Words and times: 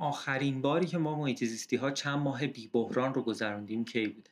آخرین 0.00 0.62
باری 0.62 0.86
که 0.86 0.98
ما 0.98 1.18
محیط 1.18 1.44
زیستی 1.44 1.76
ها 1.76 1.90
چند 1.90 2.18
ماه 2.18 2.46
بی 2.46 2.68
بحران 2.68 3.14
رو 3.14 3.22
گذروندیم 3.22 3.84
کی 3.84 4.06
بوده؟ 4.06 4.30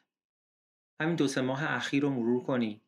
همین 1.00 1.16
دو 1.16 1.28
سه 1.28 1.40
ماه 1.40 1.72
اخیر 1.72 2.02
رو 2.02 2.10
مرور 2.10 2.42
کنید 2.42 2.80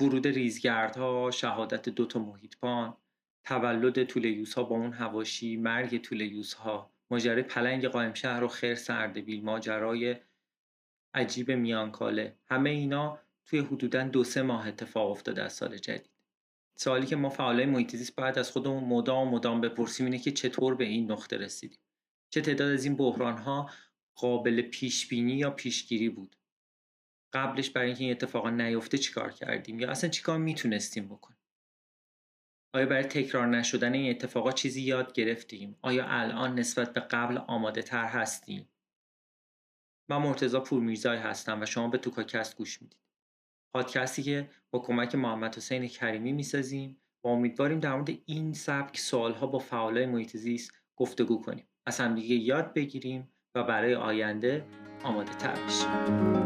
ورود 0.00 0.26
ریزگردها 0.26 1.30
شهادت 1.30 1.88
دو 1.88 2.06
تا 2.06 2.18
محیطبان 2.18 2.96
تولد 3.44 4.04
طول 4.04 4.44
ها 4.56 4.62
با 4.62 4.76
اون 4.76 4.92
هواشی 4.92 5.56
مرگ 5.56 6.00
طول 6.00 6.42
ها 6.58 6.90
ماجرای 7.10 7.42
پلنگ 7.42 7.86
قائم 7.86 8.14
شهر 8.14 8.44
و 8.44 8.48
خرس 8.48 8.90
اردبیل 8.90 9.44
ماجرای 9.44 10.16
عجیب 11.14 11.50
میانکاله. 11.50 12.36
همه 12.46 12.70
اینا 12.70 13.18
توی 13.46 13.58
حدودا 13.58 14.04
دو 14.04 14.24
سه 14.24 14.42
ماه 14.42 14.68
اتفاق 14.68 15.10
افتاده 15.10 15.42
از 15.42 15.52
سال 15.52 15.76
جدید. 15.76 16.19
سوالی 16.82 17.06
که 17.06 17.16
ما 17.16 17.28
فعالای 17.28 17.66
محیط 17.66 18.14
باید 18.14 18.38
از 18.38 18.50
خودمون 18.50 18.84
مدام 18.84 19.28
مدام 19.28 19.60
بپرسیم 19.60 20.06
اینه 20.06 20.18
که 20.18 20.32
چطور 20.32 20.74
به 20.74 20.84
این 20.84 21.12
نقطه 21.12 21.36
رسیدیم؟ 21.36 21.78
چه 22.30 22.40
تعداد 22.40 22.72
از 22.72 22.84
این 22.84 22.96
بحران 22.96 23.38
ها 23.38 23.70
قابل 24.14 24.62
پیش 24.62 25.08
بینی 25.08 25.32
یا 25.32 25.50
پیشگیری 25.50 26.08
بود؟ 26.08 26.36
قبلش 27.32 27.70
برای 27.70 27.86
اینکه 27.86 28.04
این 28.04 28.12
اتفاقا 28.12 28.50
نیفته 28.50 28.98
چیکار 28.98 29.32
کردیم؟ 29.32 29.80
یا 29.80 29.90
اصلا 29.90 30.10
چیکار 30.10 30.38
می‌تونستیم 30.38 31.06
بکنیم؟ 31.06 31.38
آیا 32.74 32.86
برای 32.86 33.04
تکرار 33.04 33.46
نشدن 33.46 33.94
این 33.94 34.10
اتفاقات 34.10 34.54
چیزی 34.54 34.82
یاد 34.82 35.12
گرفتیم؟ 35.12 35.76
آیا 35.82 36.06
الان 36.08 36.58
نسبت 36.58 36.92
به 36.92 37.00
قبل 37.00 37.38
آماده 37.38 37.82
تر 37.82 38.04
هستیم؟ 38.04 38.68
من 40.10 40.16
مرتزا 40.16 40.60
پورمیرزای 40.60 41.18
هستم 41.18 41.62
و 41.62 41.66
شما 41.66 41.88
به 41.88 41.98
توکاکست 41.98 42.56
گوش 42.56 42.82
می‌دید. 42.82 43.09
پادکستی 43.74 44.22
که 44.22 44.50
با 44.70 44.78
کمک 44.78 45.14
محمد 45.14 45.56
حسین 45.56 45.86
کریمی 45.88 46.32
می‌سازیم 46.32 46.96
و 47.24 47.28
امیدواریم 47.28 47.80
در 47.80 47.94
مورد 47.94 48.10
این 48.26 48.52
سبک 48.52 48.98
سوالها 48.98 49.46
با 49.46 49.58
فعالای 49.58 50.06
محیط 50.06 50.36
زیست 50.36 50.72
گفتگو 50.96 51.42
کنیم. 51.42 51.68
از 51.86 52.00
همدیگه 52.00 52.34
یاد 52.34 52.74
بگیریم 52.74 53.28
و 53.54 53.62
برای 53.62 53.94
آینده 53.94 54.64
آماده 55.04 55.32
تر 55.32 55.54
بشیم 55.54 56.40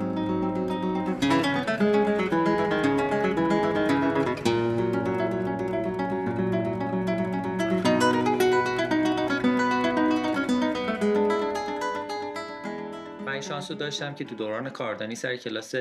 شانس 13.45 13.71
رو 13.71 13.77
داشتم 13.77 14.15
که 14.15 14.25
تو 14.25 14.35
دوران 14.35 14.71
کاردانی 14.71 15.15
سر 15.15 15.37
کلاس 15.37 15.75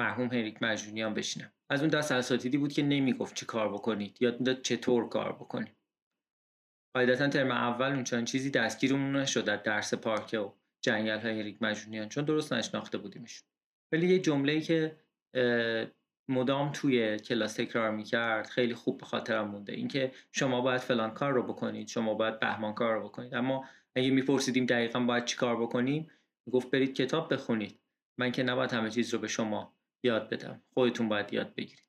مرحوم 0.00 0.26
هنریک 0.26 0.62
مجنونیان 0.62 1.14
بشینم. 1.14 1.52
از 1.70 1.80
اون 1.80 1.90
دست 1.90 2.12
اساتیدی 2.12 2.58
بود 2.58 2.72
که 2.72 2.82
نمی‌گفت 2.82 3.34
چی 3.34 3.46
کار 3.46 3.72
بکنید 3.72 4.22
یاد 4.22 4.38
می‌داد 4.40 4.62
چطور 4.62 5.08
کار 5.08 5.32
بکنید. 5.32 5.76
قاعدتا 6.94 7.28
ترم 7.28 7.50
اول 7.50 7.92
اون 7.92 8.04
چند 8.04 8.26
چیزی 8.26 8.50
دستگیرمون 8.50 9.16
نشد 9.16 9.48
از 9.48 9.62
درس 9.62 9.94
پارکه 9.94 10.38
و 10.38 10.52
جنگل 10.80 11.18
های 11.18 11.32
هنریک 11.32 11.62
مجنونیان 11.62 12.08
چون 12.08 12.24
درست 12.24 12.52
نشناخته 12.52 12.98
بودیمشون 12.98 13.48
ولی 13.92 14.08
یه 14.08 14.18
جمله 14.18 14.60
که 14.60 14.96
مدام 16.28 16.72
توی 16.72 17.18
کلاس 17.18 17.54
تکرار 17.54 17.90
می‌کرد 17.90 18.46
خیلی 18.46 18.74
خوب 18.74 18.98
به 18.98 19.06
خاطرم 19.06 19.48
مونده. 19.48 19.72
اینکه 19.72 20.12
شما 20.32 20.60
باید 20.60 20.80
فلان 20.80 21.10
کار 21.10 21.32
رو 21.32 21.42
بکنید 21.42 21.88
شما 21.88 22.14
باید 22.14 22.40
بهمان 22.40 22.74
کار 22.74 22.94
رو 22.94 23.08
بکنید. 23.08 23.34
اما 23.34 23.64
اگه 23.96 24.10
میپرسیدیم 24.10 24.66
دقیقا 24.66 25.00
باید 25.00 25.24
چی 25.24 25.36
کار 25.36 25.62
بکنیم 25.62 26.10
گفت 26.52 26.70
برید 26.70 26.94
کتاب 26.94 27.32
بخونید. 27.32 27.80
من 28.18 28.32
که 28.32 28.42
نباید 28.42 28.72
همه 28.72 28.90
چیز 28.90 29.14
رو 29.14 29.20
به 29.20 29.28
شما 29.28 29.77
یاد 30.02 30.28
بدم. 30.28 30.62
خودتون 30.74 31.08
باید 31.08 31.32
یاد 31.32 31.54
بگیرید. 31.54 31.88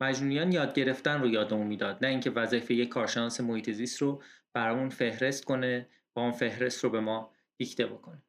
مجنونیان 0.00 0.52
یاد 0.52 0.74
گرفتن 0.74 1.20
رو 1.20 1.28
یادمون 1.28 1.66
می‌داد. 1.66 2.04
نه 2.04 2.08
اینکه 2.08 2.30
وظیفه 2.30 2.74
یک 2.74 2.88
کارشناس 2.88 3.40
محیط 3.40 3.70
زیست 3.70 4.02
رو 4.02 4.22
برامون 4.52 4.88
فهرست 4.88 5.44
کنه 5.44 5.88
و 6.16 6.20
اون 6.20 6.32
فهرست 6.32 6.84
رو 6.84 6.90
به 6.90 7.00
ما 7.00 7.32
دیکته 7.58 7.86
بکنه. 7.86 8.22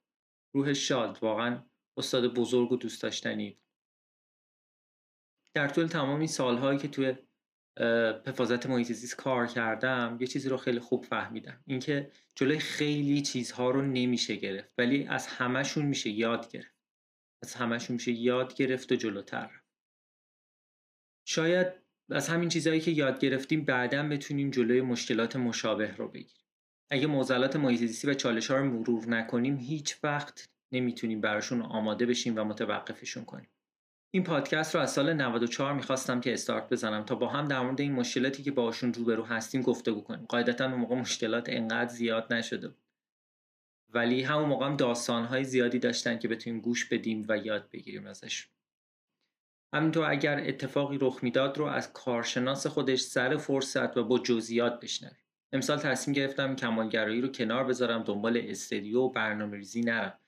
روح 0.56 0.74
شاد 0.74 1.18
واقعا 1.22 1.64
استاد 1.98 2.34
بزرگ 2.34 2.72
و 2.72 2.78
دوست 2.78 3.04
داشتنی. 3.04 3.60
در 5.54 5.68
طول 5.68 5.88
تمام 5.88 6.20
این 6.20 6.28
سالهایی 6.28 6.80
که 6.80 6.88
توی 6.88 7.16
حفاظت 8.28 8.66
محیط 8.66 8.92
زیست 8.92 9.16
کار 9.16 9.48
کردم 9.48 10.18
یه 10.20 10.28
چیزی 10.28 10.50
رو 10.50 10.58
خیلی 10.58 10.80
خوب 10.80 11.06
فهمیدم. 11.06 11.64
اینکه 11.68 12.12
جلوی 12.36 12.60
خیلی 12.60 13.22
چیزها 13.22 13.72
رو 13.72 13.82
نمیشه 13.82 14.36
گرفت 14.36 14.74
ولی 14.78 15.08
از 15.08 15.28
همهشون 15.28 15.86
میشه 15.86 16.10
یاد 16.10 16.52
گرفت. 16.52 16.73
از 17.44 17.54
همهشون 17.54 17.94
میشه 17.94 18.12
یاد 18.12 18.56
گرفت 18.56 18.92
و 18.92 18.96
جلوتر. 18.96 19.50
شاید 21.28 21.68
از 22.10 22.30
همین 22.30 22.50
چیزهایی 22.50 22.80
که 22.80 22.92
یاد 22.92 23.20
گرفتیم 23.20 23.66
بعدا 23.66 24.04
بتونیم 24.04 24.52
جلوی 24.52 24.82
مشکلات 24.82 25.36
مشابه 25.36 25.96
رو 25.96 26.08
بگیریم. 26.08 26.46
اگه 26.92 27.08
معضلات 27.08 27.56
محیط 27.56 28.06
و 28.06 28.14
چالش 28.14 28.52
ها 28.52 28.58
رو 28.58 28.66
مرور 28.66 29.10
نکنیم 29.10 29.58
هیچ 29.58 29.98
وقت 30.04 30.46
نمی‌تونیم 30.72 31.22
براشون 31.22 31.62
آماده 31.62 32.06
بشیم 32.06 32.38
و 32.38 32.44
متوقفشون 32.44 33.26
کنیم. 33.26 33.50
این 34.14 34.24
پادکست 34.24 34.76
رو 34.76 34.82
از 34.82 34.94
سال 34.94 35.14
94 35.14 35.74
می‌خواستم 35.74 36.22
که 36.22 36.34
استارت 36.34 36.70
بزنم 36.70 37.04
تا 37.04 37.16
با 37.16 37.28
هم 37.28 37.48
در 37.48 37.60
مورد 37.60 37.82
این 37.82 37.92
مشکلاتی 37.92 38.44
که 38.44 38.52
باشون 38.52 38.94
روبرو 38.94 39.24
هستیم 39.26 39.62
گفتگو 39.62 40.02
کنیم. 40.02 40.26
قاعدتا 40.26 40.66
اون 40.66 40.80
موقع 40.80 40.96
مشکلات 40.96 41.46
انقدر 41.50 41.94
زیاد 41.94 42.34
نشده 42.34 42.76
ولی 43.94 44.24
همون 44.24 44.50
موقع 44.50 44.66
هم 44.66 44.76
داستانهای 44.76 45.44
زیادی 45.44 45.80
داشتن 45.80 46.20
که 46.20 46.28
بتونیم 46.28 46.62
گوش 46.62 46.86
بدیم 46.86 47.26
و 47.30 47.38
یاد 47.38 47.70
بگیریم 47.70 48.08
ازش. 48.08 48.48
همینطور 49.74 50.10
اگر 50.10 50.40
اتفاقی 50.48 50.98
رخ 51.02 51.20
می‌داد 51.22 51.58
رو 51.58 51.66
از 51.66 51.94
کارشناس 51.94 52.68
خودش 52.68 53.02
سر 53.02 53.38
فرصت 53.38 53.98
و 53.98 54.04
با 54.04 54.20
جزئیات 54.20 54.80
بشنویم. 54.80 55.18
امسال 55.54 55.78
تصمیم 55.78 56.16
گرفتم 56.16 56.56
کمالگرایی 56.56 57.22
رو 57.22 57.28
کنار 57.28 57.64
بذارم 57.64 58.04
دنبال 58.04 58.42
استدیو 58.44 59.00
و 59.00 59.10
برنامه 59.10 59.58
ریزی 59.58 59.82
نرم 59.82 60.20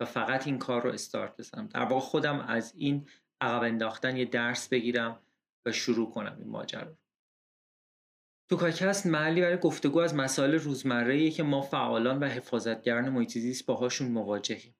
و 0.00 0.04
فقط 0.04 0.46
این 0.46 0.58
کار 0.58 0.82
رو 0.82 0.90
استارت 0.90 1.36
بزنم. 1.36 1.66
در 1.66 1.84
واقع 1.84 2.00
خودم 2.00 2.40
از 2.40 2.74
این 2.76 3.08
عقب 3.40 3.62
انداختن 3.62 4.16
یه 4.16 4.24
درس 4.24 4.68
بگیرم 4.68 5.18
و 5.66 5.72
شروع 5.72 6.10
کنم 6.10 6.36
این 6.38 6.48
ماجرا 6.48 6.82
رو. 6.82 6.96
توکاکست 8.50 9.06
محلی 9.06 9.40
برای 9.40 9.56
گفتگو 9.56 9.98
از 9.98 10.14
مسائل 10.14 10.54
روزمره 10.54 11.30
که 11.30 11.42
ما 11.42 11.62
فعالان 11.62 12.18
و 12.18 12.26
حفاظتگران 12.26 13.08
محیط 13.08 13.38
زیست 13.38 13.66
باهاشون 13.66 14.08
مواجهیم. 14.08 14.74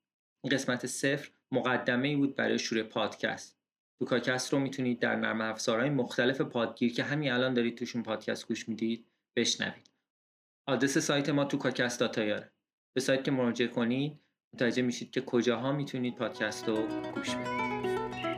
قسمت 0.51 0.87
صفر 0.87 1.31
مقدمه 1.53 2.09
ای 2.09 2.17
بود 2.17 2.37
برای 2.37 2.59
شروع 2.59 2.83
پادکست. 2.83 3.59
توکاکست 3.99 4.53
رو 4.53 4.59
می‌تونید 4.59 5.01
در 5.01 5.17
نرم 5.17 5.41
افزارهای 5.41 5.91
مختلف 5.91 6.41
پادگیر 6.41 6.95
که 6.95 7.03
همین 7.03 7.33
الان 7.33 7.55
دارید 7.55 7.79
توشون 7.79 8.03
پادکست 8.03 8.49
گوش 8.49 8.69
می‌دید 8.69 9.07
بشنوید. 9.37 9.91
آدرس 10.69 10.99
سایت 10.99 11.29
ما 11.29 11.45
توکاکست 11.45 12.01
dot 12.01 12.27
ir 12.27 12.44
ه 12.44 12.53
به 12.95 13.01
سایت 13.01 13.25
که 13.25 13.31
مراجعه 13.31 13.69
کنید 13.69 14.21
متوجه 14.55 14.83
میشید 14.83 15.11
که 15.11 15.21
کجاها 15.21 15.73
می‌تونید 15.73 16.15
پادکست 16.15 16.69
رو 16.69 16.87
گوش 17.15 17.35
بدید. 17.35 18.34